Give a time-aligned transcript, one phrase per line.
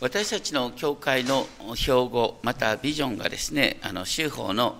[0.00, 4.76] 私たちの教会の標語、またビジョンがですね、あの州法の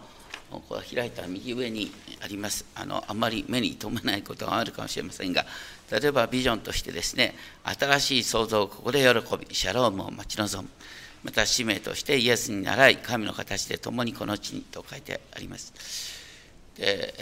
[0.50, 3.02] こう開いた右上にありますあの。
[3.06, 5.46] あんまり目に留めないことがあるかもしれませんが、
[5.90, 10.68] 例えばビジョンとしてですね、新しい創造をここで喜び、シャロームを待ち望む。
[11.22, 15.72] また使命としてイエスに倣い、神の形で共にこの地にと書いてあります。
[16.76, 17.14] で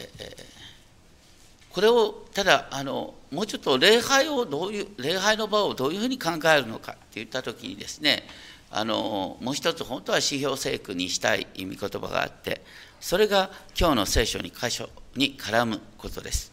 [1.72, 8.24] これをただあのもうちょっと礼拝をどういう礼拝の場をどういうふうに考えるのかっていった時にですね
[8.70, 12.62] あのもう一つ本当は指標聖句にしたい意味言葉があって
[13.00, 16.52] それが今日の聖書に箇所に絡むことです。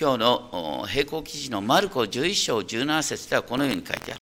[0.00, 4.20] 今日の並行記事のマルコ11章17節ではこのように書いてある。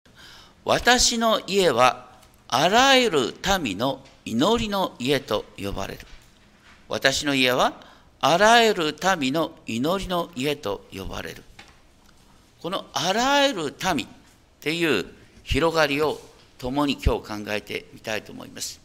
[0.64, 2.08] 私の家は
[2.48, 6.00] あらゆる民の祈りの家と呼ばれる。
[6.88, 7.87] 私の家は
[8.20, 11.44] あらゆる民の祈りの家と呼ばれる。
[12.60, 14.08] このあらゆる民っ
[14.60, 15.06] ていう
[15.44, 16.20] 広がりを
[16.58, 18.80] 共に今日考えてみたいと思います。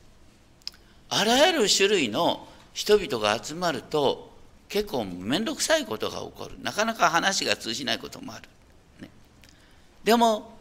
[1.10, 4.32] あらゆる種類の人々が集まると
[4.70, 6.60] 結構面倒くさいことが起こる。
[6.62, 8.44] なかなか話が通じないこともある。
[9.02, 9.10] ね、
[10.04, 10.54] でも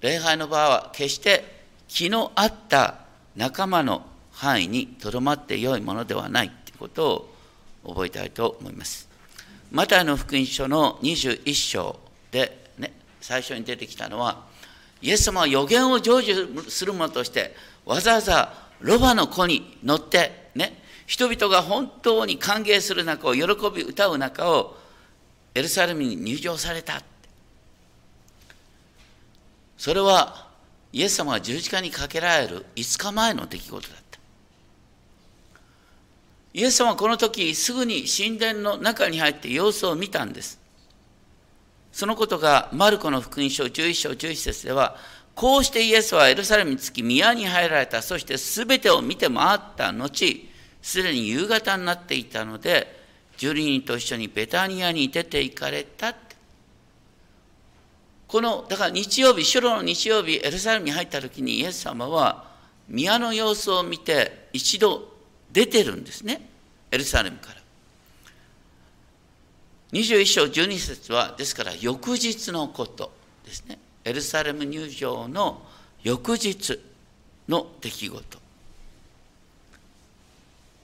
[0.00, 1.44] 礼拝の場は決して
[1.88, 3.00] 気の合った
[3.36, 7.35] 仲間の範囲にとどまってよいものではないということを
[7.86, 9.08] 覚えたいと思います。
[9.70, 11.98] マタイの福音書の21章
[12.30, 14.44] で、ね、最初に出てきたのは、
[15.02, 23.42] イエス様は予言を成就する者として、わざわざロバの子に乗って、ね、人々が本当に歓迎する中を、喜
[23.74, 24.76] び歌う中を、
[25.54, 27.02] エルサレムに入場された。
[29.78, 30.46] それは、
[30.92, 34.05] イエス様が十字架にかけられる5日前の出来事だった。
[36.56, 40.58] イエス様はこの時すぐに神殿の中に入って様子を見たんです。
[41.92, 44.96] そのことがマルコの福音書11章11節では、
[45.34, 48.00] こうしてイエスはエルサレムに着き宮に入られた。
[48.00, 50.48] そして全てを見て回った後、
[50.80, 53.04] すでに夕方になっていたので、
[53.36, 56.14] 12人と一緒にベタニアに出て行かれた
[58.28, 62.46] この、だから日曜日、主の日曜日、エルサレムに入った時にイエス様は
[62.88, 65.15] 宮の様子を見て一度
[65.56, 66.46] 出てるんですね。
[66.90, 67.56] エルサレムから。
[69.92, 73.10] 21章12節はですから翌日のこと
[73.42, 73.78] ですね。
[74.04, 75.62] エルサレム入場の
[76.02, 76.78] 翌日
[77.48, 78.38] の出来事。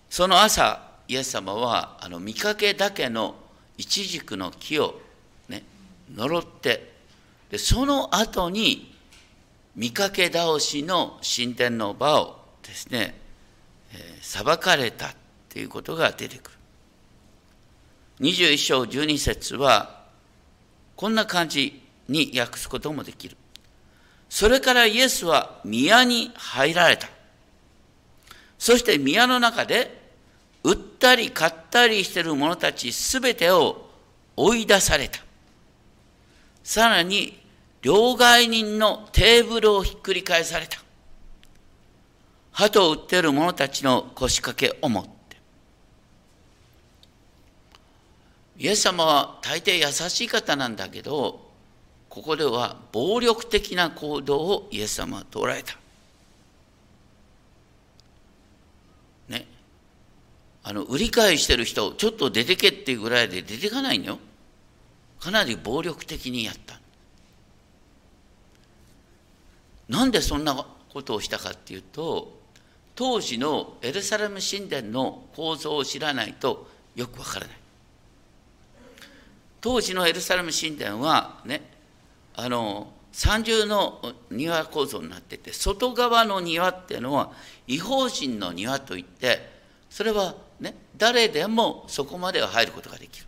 [0.08, 3.34] その朝イエス様はあの見かけだけの
[3.76, 4.98] イチジクの木を
[5.50, 5.64] ね
[6.14, 6.92] 呪って
[7.50, 8.96] でその後に
[9.76, 13.20] 見かけ倒しの神殿の場をですね
[14.20, 15.14] 裁かれた
[15.48, 16.58] ということが出てくる。
[18.20, 20.02] 21章12節は
[20.96, 23.36] こんな感じに訳すこともできる。
[24.28, 27.08] それからイエスは宮に入られた。
[28.58, 30.00] そして宮の中で
[30.62, 33.90] 売ったり買ったりしてる者たちすべてを
[34.36, 35.20] 追い出された。
[36.62, 37.38] さらに
[37.82, 40.81] 両替人のテーブルをひっくり返された。
[42.52, 45.10] 鳩を売っている者たちの腰掛けを持って。
[48.58, 51.50] イエス様は大抵優しい方なんだけど、
[52.08, 55.78] ここでは暴力的な行動をイエス様は捉えた。
[59.28, 59.46] ね。
[60.62, 64.18] あの、売り買いしてる人、ちょっと出てけっていうぐらいで出てかないのよ。
[65.18, 66.78] かなり暴力的にやった。
[69.88, 72.41] なんでそんなことをしたかっていうと、
[72.94, 77.56] 当時のエルサレム神殿の構造を知らないとよくわからない。
[79.60, 81.62] 当時のエルサレム神殿はね、
[82.34, 87.32] あの、三重の庭構造になってて、外側の庭っていうのは
[87.66, 89.50] 違法人の庭といって、
[89.88, 93.26] それはね、誰でもそこまでは入ることができる。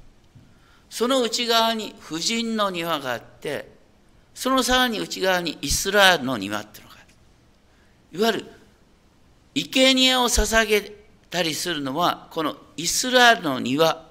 [0.90, 3.72] その内側に婦人の庭があって、
[4.34, 8.18] そのさらに内側にイスラエルの庭っていうのがある。
[8.18, 8.46] いわゆる
[9.62, 10.92] 生贄を捧げ
[11.30, 14.06] たりするのは、このイスラエルの庭、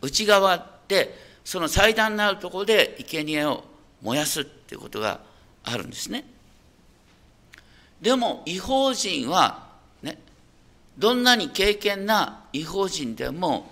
[0.00, 3.64] 内側で、その祭壇になるところで生贄を
[4.02, 5.20] 燃やすっていうことが
[5.64, 6.24] あるんですね。
[8.00, 9.68] でも、違法人は、
[10.02, 10.18] ね、
[10.98, 13.70] どんなに敬虔な違法人でも、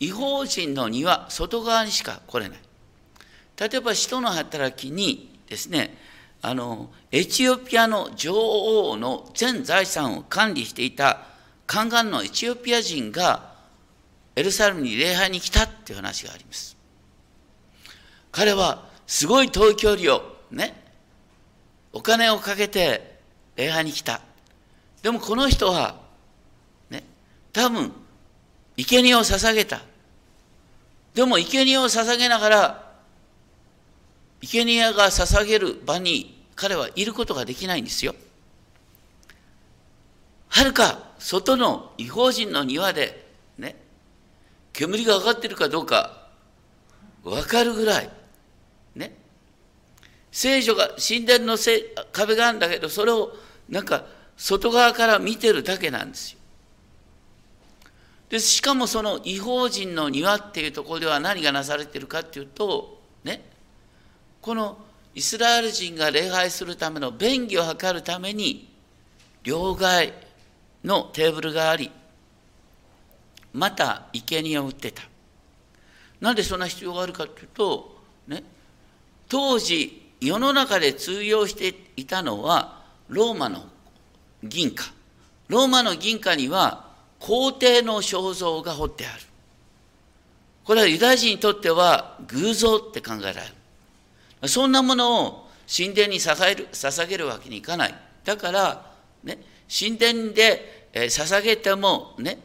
[0.00, 2.58] 違法人の庭、外側にしか来れない。
[3.58, 5.96] 例えば、使徒の働きにですね、
[6.46, 11.22] あのエチオピアの女王の全財産を管理していた
[11.66, 13.54] 宦官のエチオピア人が
[14.36, 16.76] エルサレムに礼拝に来たっていう話があります。
[18.30, 20.84] 彼はすごい遠い距離をね、
[21.94, 23.16] お金をかけて
[23.56, 24.20] 礼拝に来た。
[25.02, 25.96] でもこの人は、
[26.90, 27.04] ね、
[27.54, 27.90] 多分、
[28.76, 29.80] 生贄を捧げた。
[31.14, 32.94] でも生贄を捧げながら、
[34.42, 38.14] 生贄が捧げる場に彼はいることができないんですよ。
[40.48, 43.26] はるか外の違法人の庭で
[43.58, 43.76] ね、
[44.72, 46.28] 煙が上がってるかどうか
[47.22, 48.10] 分かるぐらい、
[48.94, 49.16] ね、
[50.30, 51.56] 聖女が神殿の
[52.12, 53.32] 壁があるんだけど、それを
[53.68, 54.04] なんか
[54.36, 56.38] 外側から見てるだけなんですよ。
[58.28, 63.44] でしかもその違法人の庭っていうところでは何がなされてるかっていうと、ね、
[64.40, 64.78] この
[65.14, 68.68] イスラエル人が礼拝するための便宜を図るために
[69.44, 70.12] 両替
[70.84, 71.90] のテーブルがあり
[73.52, 75.02] また生贄を売ってた。
[76.20, 77.96] なんでそんな必要があるかというと、
[78.26, 78.42] ね、
[79.28, 83.64] 当時世の中で通用していたのはローマの
[84.42, 84.84] 銀貨。
[85.48, 86.88] ローマの銀貨には
[87.20, 89.22] 皇帝の肖像が彫ってある。
[90.64, 93.44] これはユダヤ人にとっては偶像って考えられる。
[94.46, 97.94] そんなものを神殿に捧げる捧げるわけにいかない。
[98.24, 98.92] だから、
[99.22, 99.38] ね、
[99.68, 102.38] 神殿で捧げても、ね、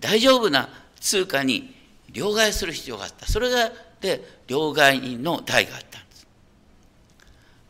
[0.00, 0.68] 大丈夫な
[1.00, 1.74] 通貨に
[2.10, 3.26] 両替する必要があった。
[3.26, 3.70] それが
[4.00, 6.26] で両替人の代があったんです。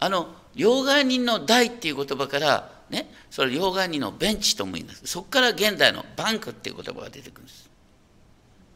[0.01, 5.07] あの両替人の代っていう言葉から、ね、それ両替人のベンチとも言います。
[5.07, 7.71] そこから現代のバンクっていう言葉が出てくるんです。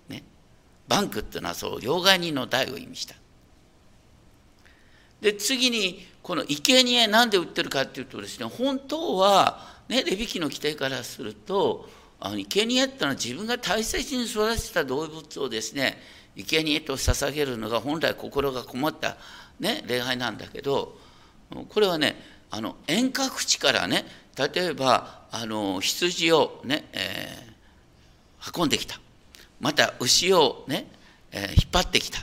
[0.08, 0.22] ね、
[0.86, 3.14] バンクっていうのはそう両替人の代を意味した。
[5.20, 11.88] で次にこの生贄なんで売ってるかっていうとですね本当はねレビキの規定からすると
[12.20, 15.98] あの生贄っていうのは自分が大切に育てた動物をですね
[16.36, 19.16] 生贄と捧げるのが本来心が困った、
[19.58, 20.96] ね、礼拝なんだけど
[21.68, 22.16] これはね
[22.50, 24.04] あの遠隔地からね
[24.36, 29.00] 例えばあの羊をね、えー、運んできた。
[29.60, 30.86] また牛をね、
[31.32, 32.20] えー、引っ張ってきた。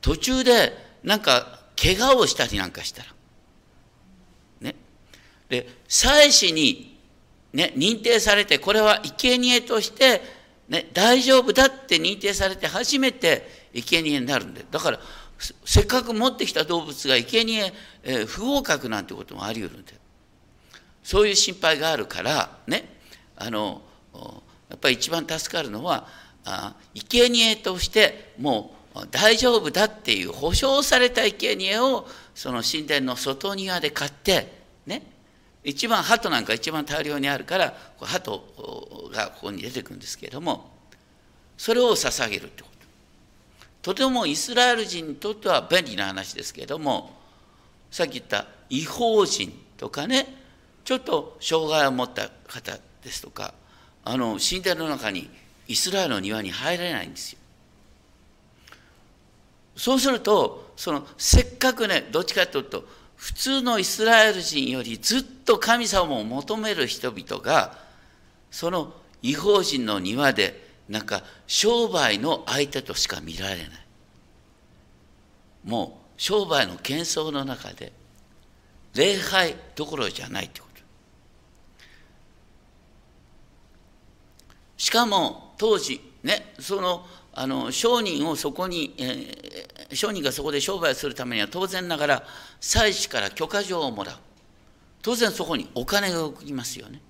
[0.00, 0.72] 途中で
[1.04, 3.08] なんか怪我をしたりなんかしたら。
[4.60, 4.76] ね。
[5.48, 6.96] で、祭司に、
[7.52, 10.22] ね、認定されて、これは生贄として、
[10.68, 14.64] ね、大丈夫だって認定されて初めて生贄になるんで。
[14.70, 15.00] だから、
[15.64, 17.72] せっかく持ってきた動物が生贄、
[18.04, 19.94] えー、不合格なんてこともあり得るんで。
[21.02, 22.96] そういう心配があるから、ね、
[23.36, 23.82] あの、
[24.68, 26.06] やっぱり一番助かるのは、
[26.44, 34.52] あ生贄としてもう大丈夫だっていう保証された生贄をその神殿の外庭で買って
[34.86, 35.02] ね。
[35.64, 40.72] 一番鳩なんか一番大量にあるから鳩がここに出てくるんですけれども
[41.56, 42.68] それを捧げるってこ
[43.82, 43.92] と。
[43.92, 47.16] とてもイスラエル人にとっては便利な話ですけれども
[47.90, 50.26] さっき言った違法人とかね
[50.84, 53.54] ちょっと障害を持った方ですとか
[54.04, 55.30] あの神殿の中に
[55.68, 57.38] イスラエルの庭に入れないんですよ。
[59.76, 62.84] そうするとそのせっかくねどっちかというと
[63.16, 67.78] 普通のイスラエル人よりずっと神様を求める人々が
[68.50, 68.92] その
[69.22, 73.68] 違法人の庭でなんか商売の相手としか見られない。
[75.64, 77.92] もう商売の喧騒の中で
[78.94, 80.82] 礼拝どころじゃないってこと。
[84.76, 89.51] しかも当時ねそのあの商人をそこに、えー、
[89.96, 92.22] 商人がそこで商売するためには当然ながら
[92.60, 94.16] 祭司から許可状をもらう。
[95.02, 97.00] 当然そこにお金が送りますよね。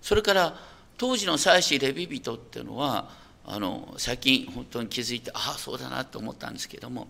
[0.00, 0.56] それから
[0.96, 3.10] 当時の祭司レビ人っていうのは
[3.44, 7.08] あの最近本当に気づいてああそうだなと思ったんですけども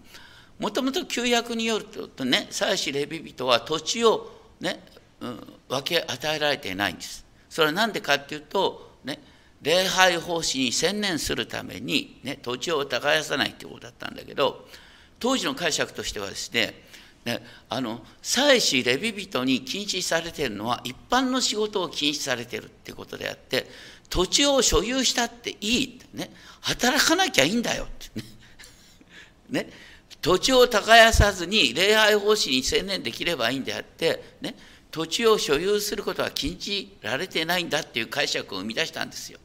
[0.59, 4.31] もともと旧約によるとね祭司レビ人は土地を
[4.61, 4.83] ね、
[5.21, 7.25] うん、分け与えられていないんです。
[7.49, 9.19] それは何でかっていうとね
[9.61, 14.67] 礼拝奉仕に専念するために、ね、土地を耕さないということだったんだけど
[15.23, 16.75] 当時の解釈としてはですね
[17.25, 17.39] ね
[17.69, 23.69] あの祭司レビ人に禁止されているのは一般の仕事を禁止されているっていうことであって
[24.11, 28.27] 土地を所有したっていいってね働かなきゃいいんだよってね
[29.65, 29.71] ね
[30.21, 34.57] 土地を耕さずに礼拝奉仕に専念できればいいんであって、ね、
[34.91, 39.39] 土地を所有することは禁じられてないんだっていう解釈を生み出したんですよ。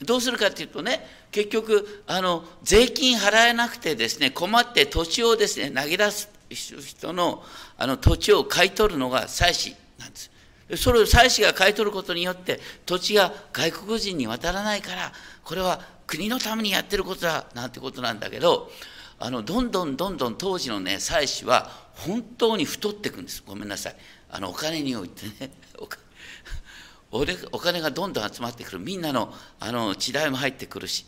[0.00, 7.42] どうするかっていうとね結局あの税金払えなくてですね困って土地をですね投げ出す人の
[7.78, 10.30] あの土地を買い取るのが祭司なんです。
[10.76, 15.12] それを祭司が買い取ることによって土地が外国人に渡らないから
[15.42, 18.70] これは国のためにやってることだなんてことなんだけど
[19.18, 23.42] あのどんどんどんどん当時のね祭司は本当に太っていくんです。
[23.46, 23.96] ごめんなさい。
[24.30, 25.50] あのお金においてね。
[27.10, 28.78] お金がどんどん集まってくる。
[28.78, 31.06] みんなのあの地代も入ってくるし。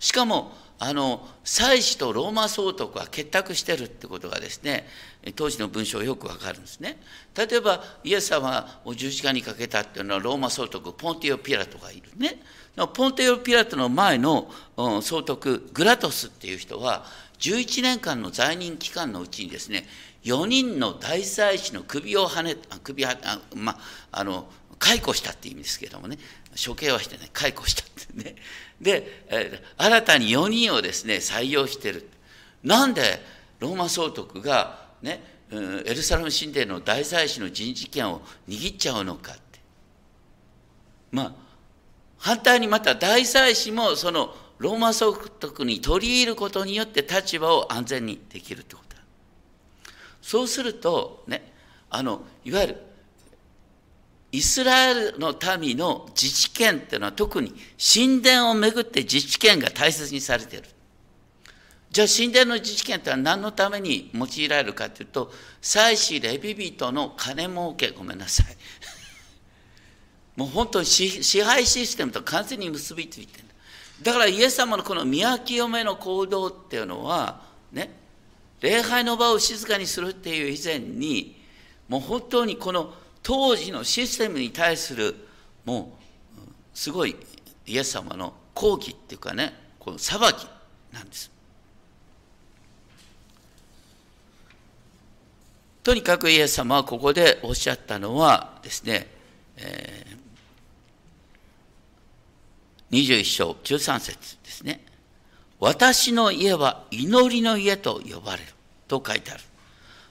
[0.00, 0.52] しかも
[0.82, 4.86] あの祭司とローマ総督は結託してるってことがですね
[5.36, 6.98] 当時の文章よくわかるんですね。
[7.36, 12.40] 例えばイエス様を十字架にかけたっていうのはローマ総督ポンティオ・ピラトがいるね。
[12.94, 14.50] ポンティオ・ピラトの前の
[15.02, 17.04] 総督グラトスっていう人は
[17.40, 19.86] 11年間の在任期間のうちにですね
[20.24, 23.78] 4人の大祭司の首をはね首はあま
[24.12, 26.16] あの解雇したっていう意味ですけどもね。
[26.56, 28.36] 処刑はしてね解雇したってね。
[28.80, 32.08] で、え新たに4人をですね採用してる。
[32.62, 33.20] なんで
[33.58, 39.40] ローマ総督がね、エルサレム神殿の大祭司の人事権を握っちゃうのかって。
[41.12, 41.32] まあ
[42.18, 49.02] 反対にまた大祭司もそのローマ総督に取り入ることによって立場を安全にできるってことだ。
[50.20, 51.52] そうするとね
[51.88, 52.76] あのいわゆる
[54.32, 60.68] イスラエルの民の自治権っていうのは特に神殿をめぐって自治権が大切にされている。
[61.90, 68.56] じゃあ神殿の自治権っては何のために用いられるかというと、祭司レビ人の金儲け、ごめんなさい。
[70.36, 73.44] もう本当に支配システムと完全に結びついてる。
[74.02, 77.90] だからイエス様のこの宮清めの行動っていうのは、ね、
[78.60, 81.42] 礼拝の場を静かにするっていう以前に、
[81.88, 85.14] もう本当にこの当時のシステムに対する
[85.64, 85.92] も
[86.36, 87.16] うすごい
[87.66, 90.46] イエス様の抗議っていうかねこの裁き
[90.92, 91.30] なんです。
[95.82, 99.06] とにかくイエス様はここでおっしゃったのはですね、
[99.56, 104.84] えー、21章13節ですね。
[105.58, 108.52] 私の家は祈りの家と呼ばれる
[108.88, 109.42] と書いてある。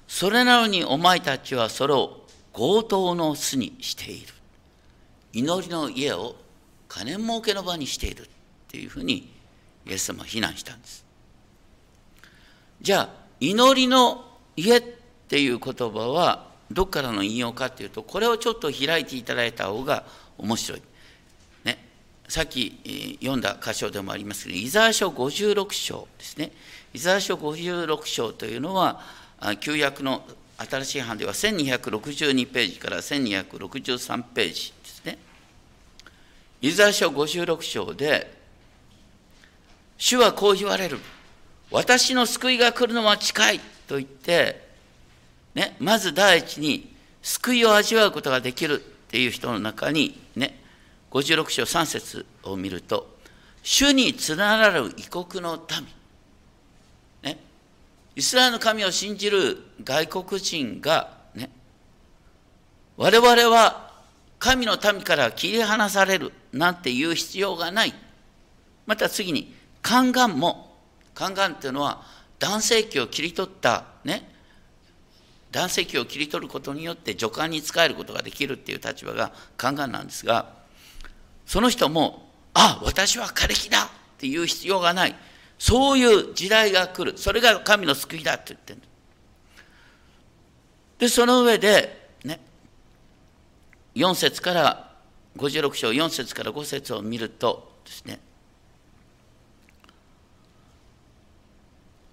[0.07, 2.18] それなのにお前たちはそれを
[2.53, 4.33] 強盗の巣にしている。
[5.33, 6.35] 祈りの家を
[6.87, 8.27] 金儲けの場にしているっ
[8.67, 9.31] ていうふうに
[9.85, 11.05] イエス様は非難したんです。
[12.81, 14.25] じゃあ祈りの
[14.55, 14.81] 家っ
[15.27, 20.03] ていう言葉はどっからの引用かっていうとこれをちょっと開いていただいた方が
[20.37, 20.81] 面白い、
[21.63, 21.77] ね、
[22.27, 26.51] さっき読んだ箇所でもありますけどイザヤ書56章ですね。
[26.93, 29.01] イザヤ書56章というのは
[29.59, 30.23] 旧約の
[30.67, 35.17] 新しい版では1262ページから1263ページですね。
[36.61, 38.37] イザヤ書56章で、
[39.97, 40.99] 主はこう言われる。
[41.71, 44.67] 私の救いが来るのは近いと言って、
[45.55, 50.59] ね、まず第一に救いを味わうことができるっていう人の中に、ね、
[51.11, 53.17] 56章3節を見ると、
[53.63, 55.87] 主につながる異国の民、
[58.19, 61.49] イスラエルの神を信じる外国人がね、
[62.97, 63.93] 我々は
[64.39, 67.93] 神の民から切り離されるなんて言う必要がない。
[68.85, 70.75] また次に、宦官も、
[71.15, 72.01] 宦官っていうのは
[72.39, 74.29] 男性器を切り取ったね、
[75.53, 80.51] 男性器を切り取ることによって助官に仕えることができるっていう立場が宦官なんですが、
[81.45, 85.15] その人も、あ、私は枯れ木だっていう必要がない。
[85.59, 87.17] そういう時代が来る。
[87.17, 88.79] それが神の救いだって言ってる。
[90.97, 92.39] で、その上で、ね、
[93.93, 94.95] 4節から
[95.37, 98.19] 56章4節から5節を見るとですね、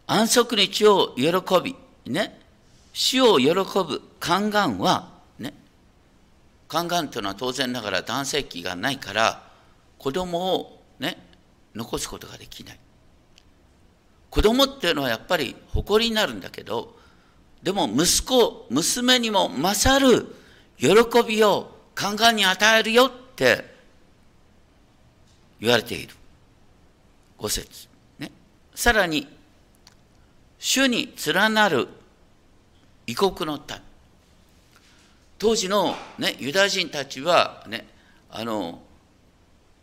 [0.08, 1.26] 安息日を喜
[1.62, 1.76] び、
[2.12, 2.40] ね、
[2.92, 5.54] 死を喜ぶ宦官は、ね、
[6.68, 9.42] 宦官というのは当然ながら男性器がないから、
[9.98, 11.16] 子供をね、
[11.76, 12.78] 残すことができない。
[14.36, 16.94] 子供っていうのはやっぱり誇りになるんだけど
[17.62, 20.26] でも息子娘にも勝る
[20.76, 20.88] 喜
[21.26, 23.64] びを宦官に与えるよって
[25.58, 26.14] 言われている。
[27.38, 27.88] 五節。
[28.18, 28.30] ね。
[28.74, 29.26] さらに
[30.58, 31.88] 主に連なる
[33.06, 33.78] 異国の民。
[35.38, 37.86] 当時の、ね、ユダヤ人たちはね
[38.30, 38.82] あの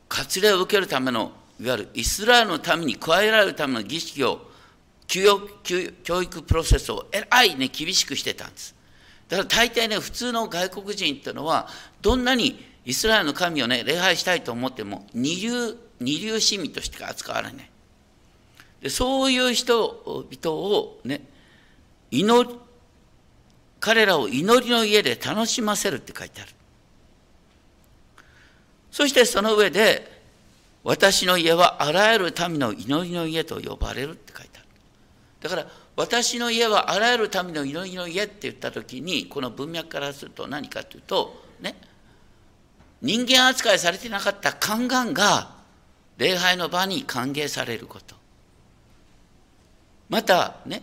[0.10, 4.50] 割礼を受けるためのいわゆるイスラエルのために加えられるための儀式を
[5.08, 8.76] 教育プロセスをえらいね厳しくしてたんです。
[9.30, 11.68] だから大抵ね普通の外国人っていうのは
[12.02, 17.70] どんなにイスラエルの神をね礼拝したいと思っても二流二流市民として扱われない。
[18.82, 21.22] でそういう人々をね
[22.12, 22.56] 祈り
[23.80, 26.52] 彼らを祈りの家で楽しませるって書いてある。
[28.92, 30.13] そしてその上で
[30.84, 34.68] 私の家はあらゆる民の祈りの家と呼ばれるって書いてある。
[35.42, 41.76] だから私の家はあらゆる民の祈りの家って言った時にこの文脈からすると何かというとね
[43.02, 45.52] 人間扱いされてなかった宦官が
[46.18, 48.16] 礼拝の場に歓迎されること
[50.10, 50.82] またね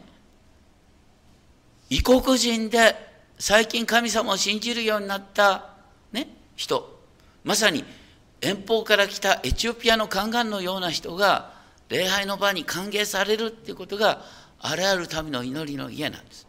[1.89, 2.95] 異国人で
[3.39, 5.71] 最近神様を信じるようになった、
[6.13, 7.01] ね、人
[7.43, 7.85] まさに
[8.41, 11.53] 遠方から来たエチオピアの宦官のような人が
[11.89, 14.23] 礼拝の場に歓迎されるっていうことが
[14.61, 16.47] あらゆる民の祈りの家なんです。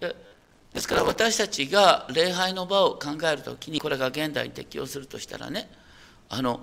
[0.00, 0.16] で
[0.72, 5.68] ですから私たちが礼拝の場を考えるときにこれが現代に適用するとしたらね
[6.28, 6.60] あの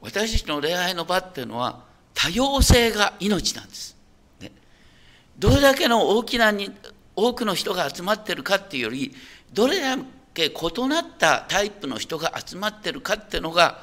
[0.00, 1.84] 私たちの礼拝の場っていうのは
[2.14, 3.96] 多様性が命なんです。
[4.40, 4.52] ね、
[5.38, 6.70] どれだけの大きなに
[7.16, 9.14] 多くの人が集まってるかっていうより
[9.52, 10.02] どれだけ
[10.34, 13.82] 異なったタイプの人が集まってるかっていうのが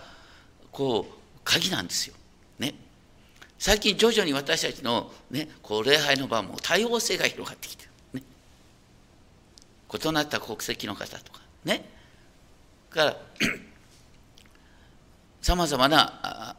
[0.72, 2.16] こう鍵なんですよ。
[2.58, 2.74] ね。
[3.58, 8.20] 最近徐々に私たちの、ね、こう礼拝の場も多様性が広がってきてる。
[8.20, 8.24] ね、
[9.94, 11.86] 異なった国籍の方とかね。
[12.90, 13.18] から
[15.42, 16.56] さまざまな、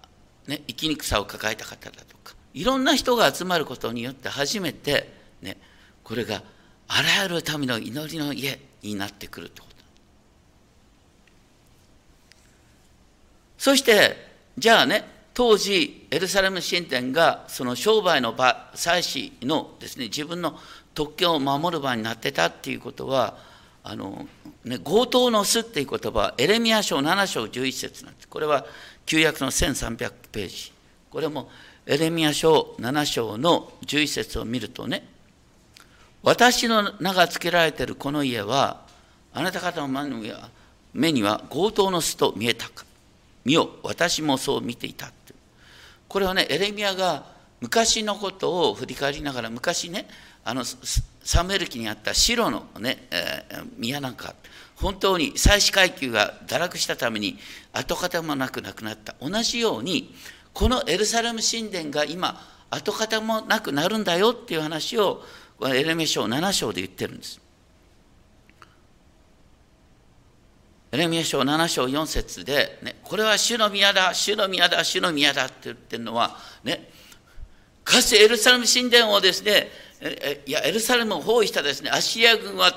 [0.46, 5.56] ね、生きにくさを抱えた方だとかいろんな人が集まることによって初めて、ね、
[6.02, 6.42] これが
[6.88, 9.84] あらゆる民の祈りの家になってくるということ。
[13.60, 14.16] そして
[14.56, 20.58] じゃあね当時エルサレム神殿がその商売の場祭司のですね自分の
[20.94, 23.36] 特権を守る場になってたっていうことは
[23.84, 24.26] あの、
[24.64, 28.28] ね、強盗の巣っていう言葉はエレミア書7章11節なんです。
[28.28, 28.64] これは
[29.04, 30.72] 旧約の1300ページ。
[31.10, 31.50] これも
[31.84, 35.06] エレミア書7章の11節を見るとね
[36.22, 38.86] 私の名が付けられているこの家は
[39.34, 39.88] あなた方の
[40.94, 42.88] 目には強盗の巣と見えたか。
[43.44, 45.34] 見よ私もそう見ていたって
[46.08, 47.24] これはねエレミアが
[47.60, 50.08] 昔のことを振り返りながら昔ね
[50.44, 54.34] あのサムエル記にあった白のね、えー、宮なんか
[54.76, 57.38] 本当に祭祀階級が堕落したために
[57.72, 60.14] 跡形もなくなくなった同じように
[60.54, 65.22] このエルサレム神殿が今跡形もなくなるんだよっていう話を
[65.68, 67.40] エレメ書7章で言ってるんです。
[70.92, 76.90] エレミア書7章4節で、ね、これは主の宮だ、主の宮だ、主の宮だって言ってるのは、ね、
[77.84, 79.68] かつてエルサレム神殿をですね、
[80.46, 82.72] いや、エルサレムを包囲したですね、アシリア軍は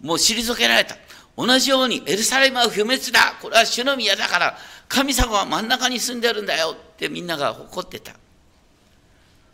[0.00, 0.96] もう退けられた。
[1.36, 3.36] 同じようにエルサレムは不滅だ。
[3.40, 4.58] これは主の宮だから、
[4.88, 8.14] 神様は真ん中に住んでるんだよってみんなが誇ってた。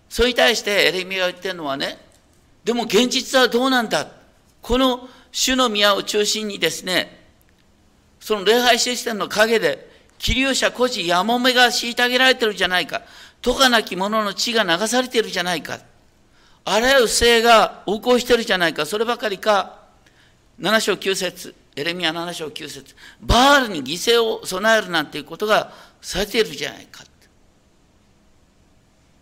[0.08, 1.98] それに対してエレミアが言ってるのはね、
[2.64, 4.06] でも現実はどうなんだ。
[4.62, 7.23] この主の宮を中心にですね、
[8.24, 13.02] その礼拝システムの陰で、気流者孤児やもめが虐げられてるじゃないか。
[13.42, 15.78] とかなき者の血が流されてるじゃないか。
[16.64, 18.86] あらゆる性が横行してるじゃないか。
[18.86, 19.78] そればかりか、
[20.58, 27.04] 7章9節エレミア7章9節バールに犠牲を備えるなんていうことがされているじゃないか。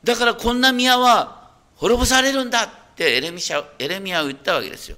[0.05, 3.41] だからこんな宮は滅ぼされるんだってエレミ
[3.81, 4.97] エレミアは言ったわけですよ。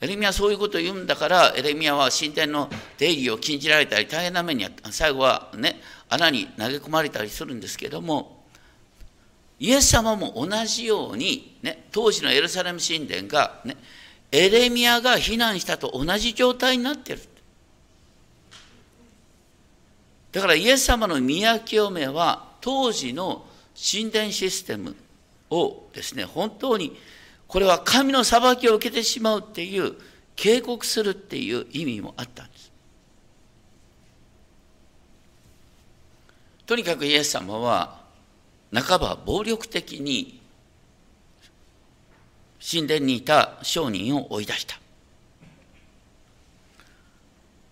[0.00, 8.40] エレミアはそういうことを言うんだからエレミアは神殿の出入りを禁じられたり大変な目に最後はね穴に投げ込まれたりするんですけども
[9.58, 13.76] イエス様も同じように、ね、当時のエルサレム神殿が、ね、
[14.32, 17.20] エレミアが避難したと同じ状態になってる。
[20.32, 24.96] だからイエス様の宮清めは当時の神殿システム
[25.50, 26.96] をですね本当に
[27.50, 29.96] これは神の裁きを受けてしまうっていう
[30.36, 32.70] 警告するっていう意味もあったんです。
[36.64, 38.02] とにかくイエス様は
[38.72, 40.40] 半ば暴力的に
[42.64, 44.78] 神殿にいた商人を追い出した。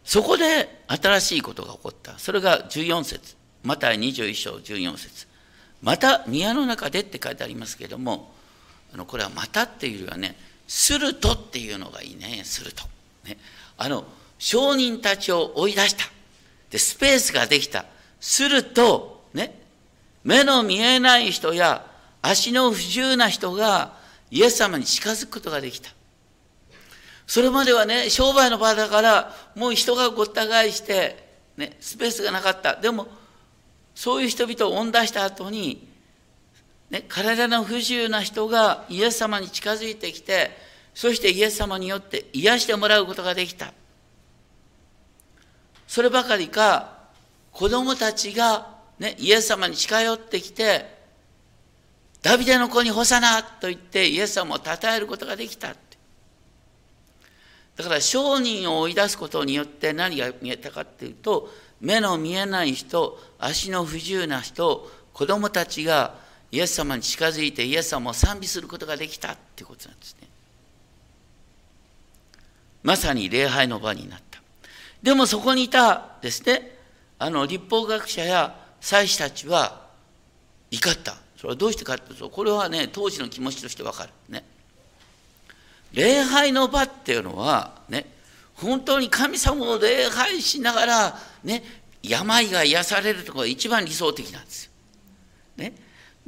[0.02, 2.18] そこで新しいことが起こった。
[2.18, 3.36] それが14節。
[3.62, 5.28] また21章14節。
[5.82, 8.36] また宮の中でって書いてありますけれども
[8.92, 12.84] あのこれはまたっていうよりはねするとっていうのがいいねすると、
[13.24, 13.38] ね、
[13.76, 14.04] あの
[14.38, 16.04] 商人たちを追い出した。
[16.70, 17.84] でスペースができた。
[18.20, 19.58] するとね
[20.24, 21.86] 目の見えない人や
[22.22, 23.94] 足の不自由な人が
[24.30, 25.90] イエス様に近づくことができた。
[27.26, 32.76] それまではね商売の場だからもう人がごった返して、ね、スペースがなかった。
[32.76, 33.08] でも
[33.94, 35.88] そういう人々を追ん出した後に
[36.90, 40.50] ね、体の不自由な人がイエス様に近づいてきて、
[40.94, 43.72] そしてイエス様によって癒してもらうことができた。
[45.86, 46.98] そればかりか、
[47.52, 50.98] 子供たちが、ね、イエス様に近寄ってきて、
[52.22, 55.74] ダビデの子に干さなと言ってイエス様を称えることができた。
[57.78, 61.48] だから商人を追い出すことによって何が見えたかっていうと
[61.80, 66.16] 目の見えない人足の不自由な人子供たちが
[66.50, 70.28] イエス様に近づいてイエス様を賛美することができたってことなんですね。
[72.82, 74.40] まさに礼拝の場になった。
[75.02, 76.76] でもそこにいたですね
[77.18, 79.86] あの立法学者や祭司たちは
[80.70, 81.16] 怒った。
[81.36, 84.44] それはどうしてかっていうとこれはね当時の気持ちとしてわかるね。
[85.92, 88.06] 礼拝の場っていうのはね
[88.54, 91.62] 本当に神様を礼拝しながらね
[92.02, 94.70] 病が癒されるところが一番理想的なんですよ。
[95.56, 95.72] ね、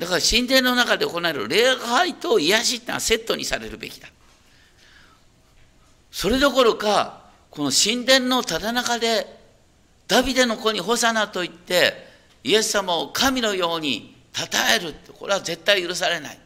[0.01, 4.09] だから神殿の中で行われる礼拝と癒しっていうのはセットにされるべきだ。
[6.11, 9.27] それどころかこの神殿のただ中で
[10.09, 11.93] ダビデの子にホサナと言って
[12.43, 16.39] イエス様を神のように称えるってこれは絶対許されない。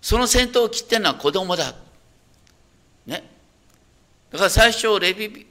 [0.00, 1.74] その先頭を切ってるのは子供だ。
[3.06, 3.24] ね。
[4.30, 5.48] だから最初レビ、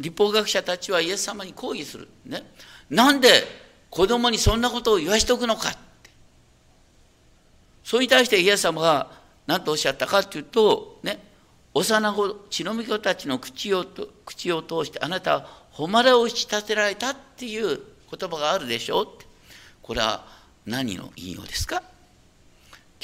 [0.00, 2.08] 立法学者たちはイエス様に抗議する。
[2.26, 2.42] ね。
[2.90, 3.59] なんで
[3.90, 5.78] 子供にそんなことを言わしておくのかって。
[7.84, 9.10] それに対してイエス様が
[9.46, 11.28] 何とおっしゃったかっていうと、ね。
[11.72, 13.84] 幼子、血のみ子たちの口を
[14.24, 19.26] 口を通してあなたは誉れを打ち立てられたっていう言葉があるでしょうって。
[19.82, 20.24] これは
[20.66, 21.82] 何の引用ですか？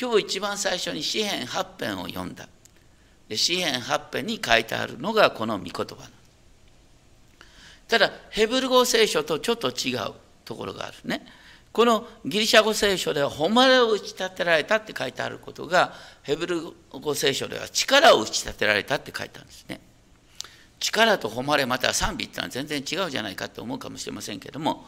[0.01, 2.49] 今日一番最初に詩篇8編を読んだ。
[3.29, 5.85] で詩篇8編に書いてあるのがこの御言葉
[7.88, 10.12] ただ、ヘブル語聖書とちょっと違う
[10.46, 11.26] ところがあるね。
[11.72, 19.80] このギリシャ語聖書では誉れを打ち立てられたって書いてあることが、ヘブル語聖書では力を打ち立てられたって書いてあるんですね。
[20.80, 24.87] 力と誉れまたは賛美っていうのは全然違うじゃないかと思うかもしれませんけども、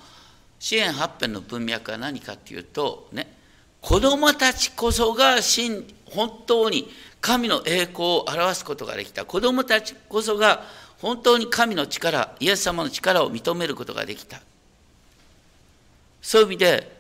[0.59, 3.37] 支援8編の文脈は何かっていうと、ね、
[3.81, 6.89] 子供たちこそが真本当に
[7.21, 10.63] 神の栄光を表すことができた子供たちこそが
[11.01, 14.41] 本当に神の力イエス様の力を認めることができた
[16.21, 16.99] そういう意味で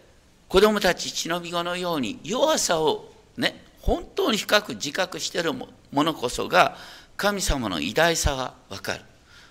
[0.48, 6.76] 子供たち血のみ子のように弱さをね本当に深く自覚しているものこそが
[7.16, 9.00] 神様の偉大さが分かる。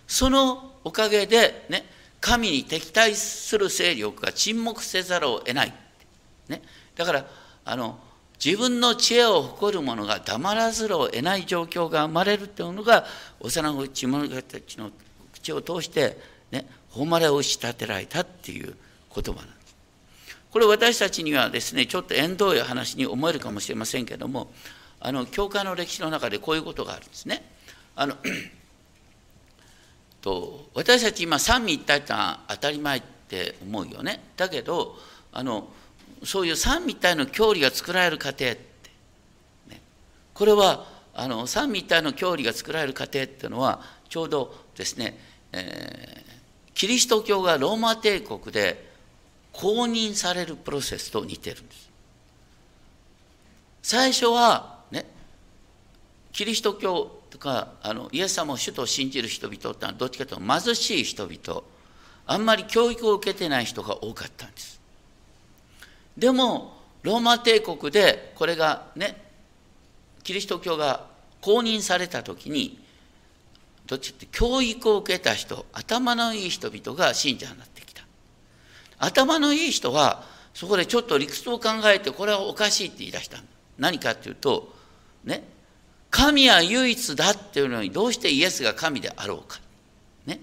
[0.07, 1.85] そのおかげでね
[2.19, 5.73] 神に敵対する勢力が沈黙せざるを得ない、
[6.47, 6.61] ね、
[6.95, 7.25] だから
[7.65, 7.99] あの
[8.43, 13.05] 自分の知恵を誇る者が黙らざるを得ない状況が生まれるというのが
[13.39, 14.91] 幼子ち者たちの
[15.33, 16.17] 口を通して
[16.51, 18.75] ね誉れを仕立てられたっていう
[19.13, 19.56] 言葉なんです。
[20.51, 24.51] これ私たちにはですねちょっと縁遠い話に思えるかもしれませんけども
[24.99, 27.43] あの教会の歴史の中でこういうことがあるんですね。
[27.95, 28.15] あの
[30.21, 34.21] と私たち今三位一体ってのは当たり前って思うよね。
[34.35, 34.97] だけど
[35.31, 35.69] あの
[36.23, 38.55] そういう三位一体の教理が作られる過程って、
[39.69, 39.81] ね、
[40.33, 45.17] これはあの三位一体の教理が作られる過程っていうのはちょうどですね、
[45.51, 48.87] えー、キリスト教がローマ帝国で
[49.57, 51.89] 公認されるプロセスと似てるんです。
[53.81, 55.05] 最初はね
[56.31, 61.63] キリスト教とかあのイエス様を主と信じる人々ってのはどっちかというと貧しい人々
[62.27, 64.79] あんまり教育を受けてない人が多かったんです。
[66.15, 69.19] でもローマ帝国でこれがね
[70.23, 71.07] キリスト教が
[71.41, 72.79] 公認された時に
[73.87, 77.86] どっちって教育を受けた人頭のいい人々が信者になって
[78.99, 83.37] 頭のいい人はそこでちょっと理屈を考えてこれはおかしいって言い出した
[83.77, 84.73] 何かっていうと
[85.23, 85.43] ね
[86.09, 89.59] 神は唯一だっていうのにどうしてイエスが神であろうか。
[90.25, 90.41] ね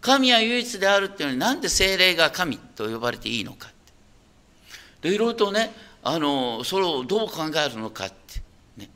[0.00, 3.70] 神は唯一であるっていうのになんで精霊が神と呼ばれていいのか
[5.00, 8.40] でいろいろとねあのそれをどう考えるのかって、
[8.76, 8.88] ね、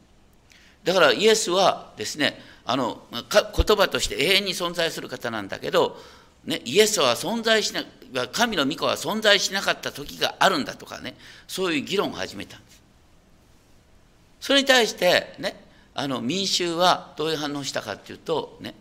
[0.85, 5.97] だからイエスはですねあの言葉として永遠に存在する方なんだけど、
[6.45, 7.85] ね、イエスは存在しな
[8.29, 11.15] 神の御子は存在しなかった時があるんだとかね
[11.47, 12.83] そういう議論を始めたんです。
[14.41, 15.63] それに対してね
[15.95, 18.75] あの民衆はどういう反応したかっていうとね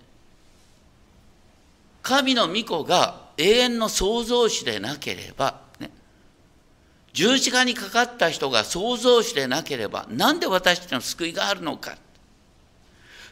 [2.02, 5.91] 神の御子が永遠の創造主でなければね
[7.13, 11.98] 十字架にかかった人が創造主でなければ何で私たちの救いがあるのか。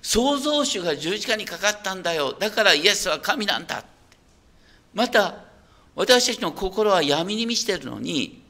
[0.01, 2.33] 創造主が十字架にかかったんだよ。
[2.33, 3.83] だからイエスは神なんだ。
[4.97, 5.45] また
[5.95, 8.43] 私たちの心は闇に満ちているのに、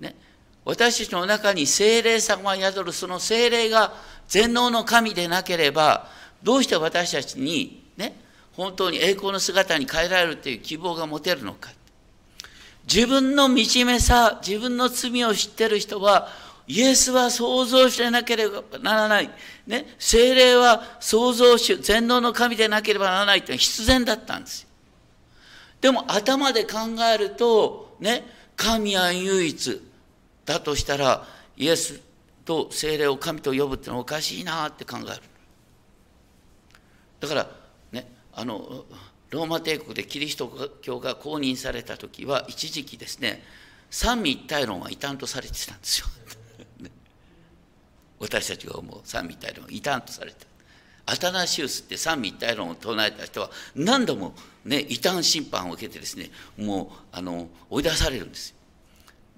[0.00, 0.16] ね、
[0.64, 3.92] 私たちの中に精霊様が宿るその精霊が
[4.26, 6.08] 全能の神でなければ
[6.42, 8.16] どうして私たちにね
[8.56, 11.70] 本当に栄光の姿に変えられるという希望が持てるのか
[12.92, 16.28] 自分の惨めさ、自分の罪を知ってる人は、
[16.66, 19.30] イエスは創造してなければならない。
[19.66, 24.68] ね、精霊は創造主、全能の神でなければならないというのは必然だったんですよ。
[25.82, 26.78] でも頭で考
[27.12, 28.24] えると、ね、
[28.56, 29.82] 神は唯一
[30.46, 32.00] だとしたら、イエス
[32.44, 35.22] と精霊を神と呼ぶってのはおかしいなって考える。
[37.18, 37.50] だから、
[37.90, 38.84] ね、あの、
[39.30, 43.42] ローマ帝国でキリスト教が公認された時は、一時期ですね、
[43.90, 46.06] 三位一体論は異端とされてたんですよ。
[48.20, 50.51] 私たちが思う三位一体論は異端とされてた
[51.06, 54.34] アタナシウスって三位一体論を唱えた人は何度も、
[54.64, 58.56] ね、異端審判を受けてですねもうあの追い出されるんですよ。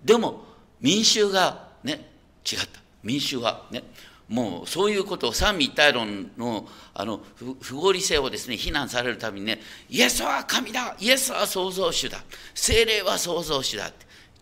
[0.04, 0.44] でも
[0.80, 2.10] 民衆がね
[2.50, 2.80] 違った。
[3.02, 3.82] 民衆はね
[4.28, 7.20] もうそういうことを三位一体論のあの
[7.60, 12.18] 不合理性をですね非難されるためにねイエスは神だイエスは創造主だ
[12.54, 13.90] 精霊は創造主だ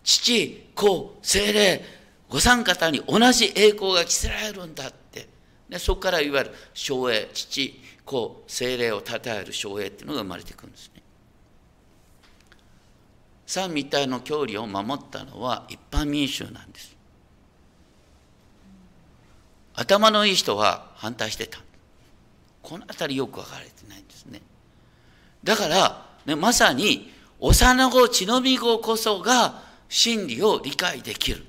[0.03, 1.83] 父子精霊
[2.29, 5.02] ご三方に同じ栄光が着せられるんだって、
[5.69, 11.01] でそこからいわゆる昭栄父子精霊をたたえる昭栄っていうのが生まれてくるんですね。
[13.45, 16.95] 三位一体の教理を守ったのは一般民衆なんです。
[19.75, 21.59] 頭のいい人は反対してた。
[22.61, 24.41] この辺りよく分かれてないんですね。
[25.43, 31.45] だから、ね、まさに幼子血のみ子こそが真理を理解できる。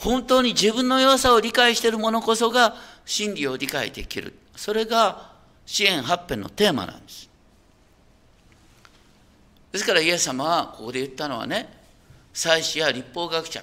[0.00, 4.32] 本当に自分の弱さを理解している者こそが真理を理解できる。
[4.56, 5.30] それが
[5.66, 7.28] 支援発展のテーマなんです。
[9.72, 11.68] ですからイエス様はここで言ったのはね、
[12.32, 13.62] 祭司や立法学者、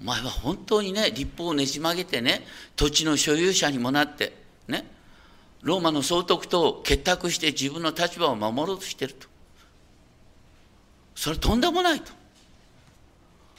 [0.00, 4.84] お前は本当にね、立法をねじ曲げてね、土地の所有者にもなって、ね、
[5.62, 9.28] ローマの総督と結託して自分の立場を守ろうとしてると。
[11.14, 12.10] それとんでもないと。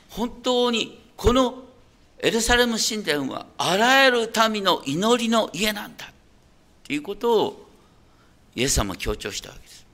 [0.09, 1.63] 本当にこの
[2.19, 6.11] エルサレム神殿はあらゆる民の祈りの家なんだ
[6.83, 7.69] ということを
[8.55, 9.85] イエス様は強調したわけです。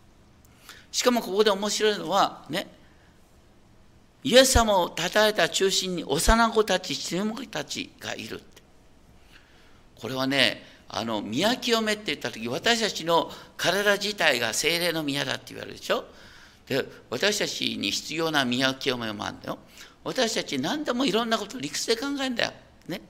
[0.92, 2.68] しかもここで面白いのはね、
[4.24, 8.62] イエス様を称えた中心に幼子たち、子供たちがいるって。
[10.00, 16.06] これはね、あの宮清めって言った時私たちの体自体が精霊の宮だって言われるでしょ
[16.68, 19.60] で私たちに必要な宮清めもあるんだよ
[20.04, 22.54] 私たち何でもいろんなことを理屈で考えるんだよ。
[22.88, 23.02] ね。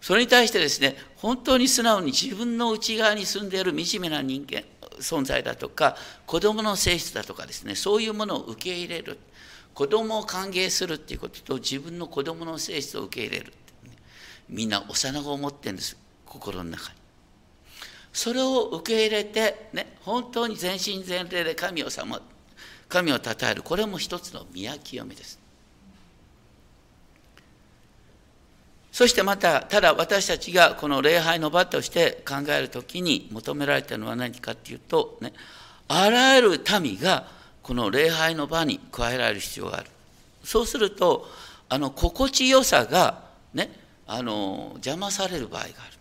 [0.00, 4.64] それに対してですね、本当に素直に自分の内側に住んでいる惨めな人間、
[4.98, 5.96] 存在だとか、
[6.26, 9.18] 子供の性質だとかですね、そういうものを受け入れる。
[9.74, 13.52] 子供を歓迎するっていうことと、自分の子供の性質を受け入れる、
[13.84, 13.96] ね。
[14.48, 15.96] みんな幼子を持ってるんです、
[16.26, 16.98] 心の中に。
[18.12, 22.20] それを受け入れて、ね、本当に全身全霊で神を様
[22.88, 25.41] 神を称える、これも一つの宮清めです。
[28.92, 35.32] そしてまた、ただ私たちがこの礼拝の場として考えるときに求められたのは何かっていうと、ね、
[35.88, 37.26] あらゆる民が
[37.62, 39.86] この礼拝の場に加えられる必要がある。
[40.44, 41.26] そうすると、
[41.70, 43.22] あの心地よさが、
[43.54, 43.74] ね、
[44.06, 45.98] あの邪魔される場合がある。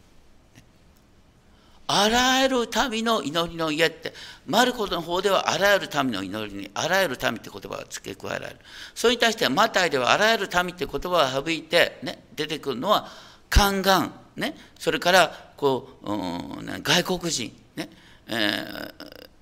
[1.93, 2.57] あらゆる
[2.89, 4.13] 民の祈りの家って、
[4.45, 8.59] マルコの方ではあらゆる民の祈りに、あらゆる民って言葉が付け加えられる。
[8.95, 13.07] それに対してマタイではあらゆる民って言葉を省いて、ね、出てくるのは、
[13.49, 17.89] 宦官、ね、それからこう、うん、外国人、ね。
[18.27, 18.33] え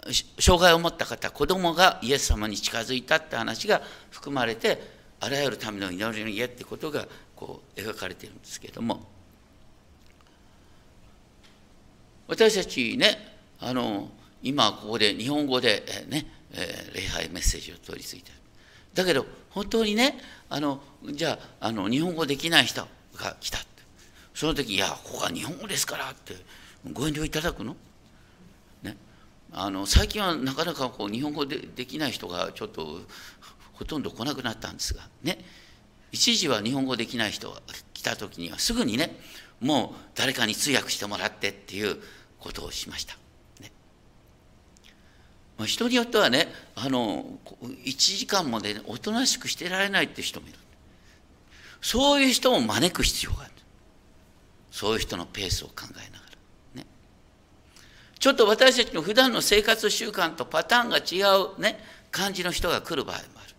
[0.08, 4.82] ー、障害を持った方、子供がイエス様に近づいたって話が含まれて、
[5.20, 9.19] あらゆる民の祈りの家ってことがこう描かれてるんですけれども、
[12.30, 13.18] 私たちね
[13.60, 14.10] あの
[14.42, 18.36] 今ここで日本語でね、え礼拝メッセージを取り付いてる。
[18.94, 20.18] だけど本当にね
[20.50, 23.60] あのじゃああの日本語できない人が来た
[24.34, 26.34] その時「いやここは日本語ですから」って
[26.94, 27.76] ご遠慮いただくの？
[28.84, 28.96] ね。
[29.52, 33.02] あの最近はなかなかこう日本語でできない人がちょっと
[33.74, 35.44] ほとんど来なくなったんですがね。
[36.14, 37.62] 一時は日本語できない人が
[37.94, 39.20] 来た時にはすぐにね
[39.60, 41.98] もう誰かに通訳してもらってっていう
[42.40, 43.16] ことをしました。
[43.62, 43.72] ね
[45.58, 47.26] まあ、人によってはねあの
[47.62, 50.58] 1時間までおとなしくしてられないって人もいる。
[51.82, 53.52] そういう人も招く必要がある。
[54.72, 56.26] そういう人のペースを考えなが
[56.74, 56.82] ら。
[56.82, 56.86] ね、
[58.20, 61.24] ちょっと私たちの普段の生活習慣とパターンが違
[61.58, 61.80] う、ね、
[62.12, 63.50] 感じの人が来る場合もある。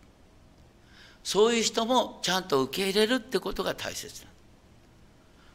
[1.23, 4.31] そういう人もちゃんと受け入れるってことが大切な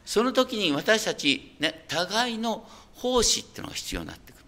[0.05, 4.45] その時に私たち、ね、互いの奉仕っていうのが必要になってくる。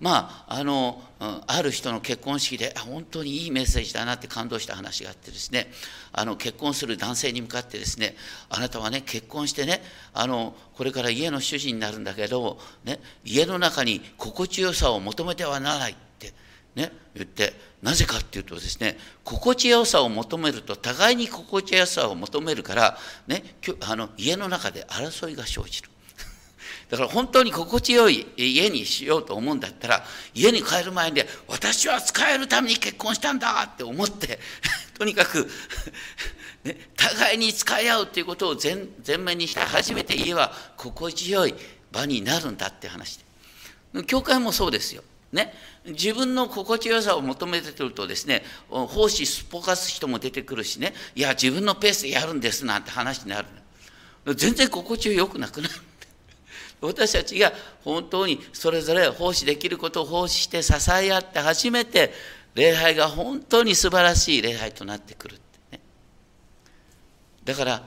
[0.00, 1.02] まああの
[1.46, 5.70] ある人の結婚式で本当にいいメッセージだなって感動した話があってですね
[6.12, 8.14] あの結婚する男性に向かってですね
[8.50, 9.82] あなたはね結婚してね
[10.12, 16.34] あのこれから家の主人になるんだけど、ね、家の中に心地よさを求めてはならないって
[16.74, 23.42] ね言ってなぜかっていうとですね心地よさを求めると互いに心地よさを求めるからね
[23.80, 25.93] あの家の中で争いが生じる。
[26.90, 34.38] だから本当に心地よい家にしようと思うんだったら家に帰る前に私は使えるために結婚したんだって思って
[34.98, 35.50] とにかく
[36.64, 41.54] ね、互いに使い合うっていうことを前前面にして初めて家は心地よい
[41.92, 43.24] 場になるんだって話で。
[44.04, 45.02] 教会もそうですよ。
[45.30, 45.52] ね、
[45.84, 50.94] 自分の心地よさを求めてるとですね奉仕すっぽかす人も出てくるしね。
[51.14, 53.48] いや自分のペースでやるんですなんて話になる。
[54.36, 55.74] 全然心地よくなくなる
[56.86, 62.12] 私たちが本当にそれぞれ奉仕できることを奉仕して支え合って初めて
[62.54, 65.42] 礼拝が本当に素晴らしい礼拝となってくるって、
[65.72, 65.80] ね、
[67.44, 67.82] だから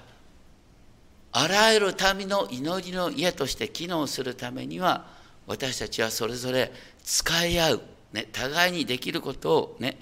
[1.32, 5.06] あらゆる民の祈りの家として機能するためには
[5.46, 6.72] 私たちはそれぞれ
[7.04, 7.82] 使い合う、
[8.12, 9.98] ね、互いにできることをね、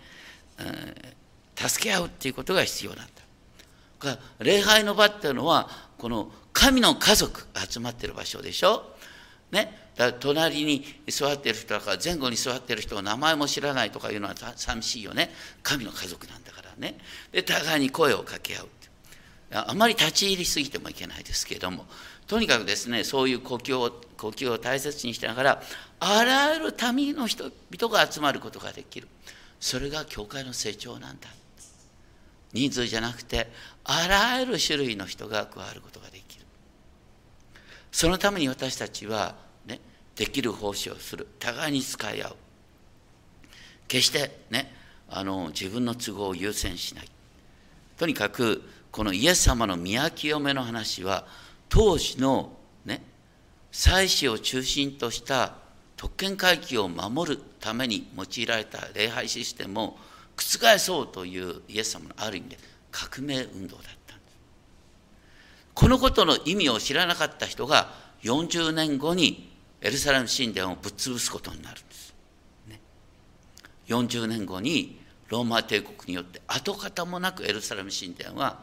[0.59, 3.13] うん、助け合うっていうことが必要なんだ。
[4.39, 8.95] 礼拝の場っていうのはこの神の家族集まってる場所でしょ？
[9.51, 15.31] ね、だから隣に座ってる人だから前後に座ってる人の名前も知らないとかいうのは寂しいよね。
[15.63, 16.97] 神の家族なんだからね。
[17.33, 18.67] で互いに声を掛け合う
[19.51, 21.85] あまり立ち入りすぎてもいけないですけれども。
[22.25, 25.61] とにかくですねそういう呼吸を呼吸を大切にしながら
[25.99, 29.09] あらゆる民の人々が集まることができる。
[29.59, 31.27] それが教会の成長なんだ。
[32.53, 33.51] 人数じゃなくて
[33.83, 36.14] あらゆる種類の人が加わることができる。
[37.95, 39.79] そのために私たちはね
[40.17, 41.29] できる奉仕をする。
[41.39, 42.35] 互いに使い合う。
[43.87, 44.69] 決してね
[45.09, 47.09] あの自分の都合を優先しない。
[47.95, 51.25] とにかくこのイエス様の宮清めの話は
[51.69, 52.51] 当時の
[52.83, 53.01] ね
[53.71, 55.53] 祭司を中心とした
[55.95, 59.97] 特権階級を守るために用いられた礼拝システムを
[60.35, 62.57] 覆そうというイエス様のある意味で
[62.91, 63.94] 革命運動だ
[65.85, 67.91] このことの意味を知らなかった人が
[68.23, 72.15] 40年後にエルサレム神殿をぶっ潰すことになるんです、
[72.67, 72.79] ね、
[73.85, 78.61] 40年後にローマ帝国によって跡形もなくエルサレム神殿は、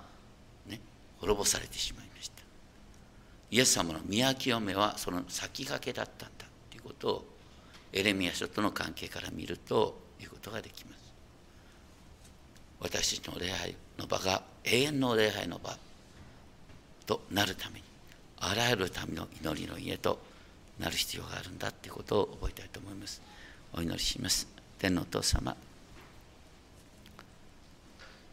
[0.67, 0.81] ね、
[1.21, 2.43] 滅ぼされてしまいました。
[3.53, 7.25] イエス様の宮清めはその先駆けだったんだということを
[7.93, 11.15] エレミア書との関係から見るということができます。
[12.81, 15.77] 私たちの礼拝の場が永遠の礼拝の場。
[17.05, 17.85] となるために
[18.38, 20.19] あらゆる民の祈りの家と
[20.79, 23.23] なる必要があるんだということを覚えたいと思います。
[23.75, 24.49] お祈りします。
[24.79, 25.57] 天のお父様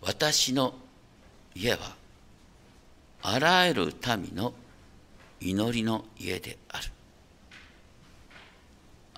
[0.02, 0.74] 私の
[1.54, 1.96] 家は
[3.22, 4.54] あらゆる民の
[5.42, 6.84] 祈りの家である。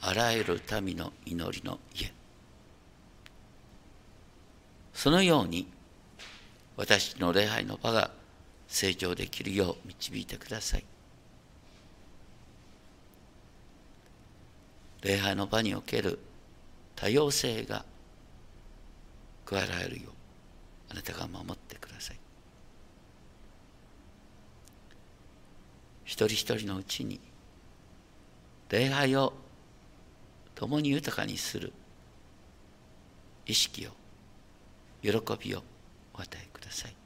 [0.01, 2.11] あらゆる民の祈りの家。
[4.93, 5.67] そのように
[6.77, 8.11] 私の礼拝の場が
[8.71, 10.85] 成長できるよう導いてください。
[15.01, 16.19] 礼拝の場における
[16.95, 17.83] 多様性が
[19.45, 20.11] 加えられるよう
[20.89, 22.19] あなたが守ってください。
[26.05, 27.19] 一人一人のうちに
[28.69, 29.33] 礼拝を
[30.55, 31.73] 共に豊かにする
[33.45, 33.91] 意識を
[35.01, 35.63] 喜びを
[36.13, 37.00] お与えください。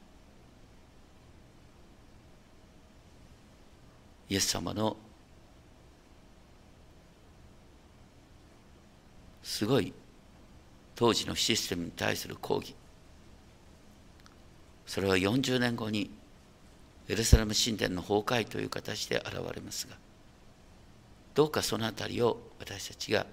[4.28, 4.96] イエス様の
[9.42, 9.92] すごい
[10.94, 12.74] 当時のシステムに対する抗議
[14.86, 16.10] それは40年後に
[17.08, 19.96] エルサレム神殿の崩壊という形で現れますが
[21.34, 23.26] どうかその辺りを私たちが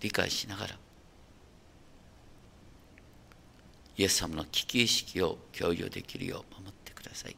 [0.00, 0.76] 理解しながら
[3.96, 7.36] イエス様の危機意識を共有できるよう守ってください。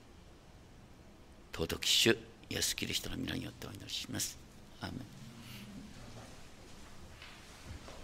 [1.52, 2.18] 尊き主
[2.50, 4.36] イエス・キリストの皆によってお祈りします。
[4.80, 5.19] アーメン